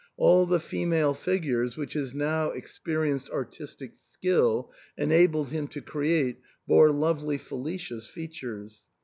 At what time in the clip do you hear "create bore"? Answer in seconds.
5.79-6.91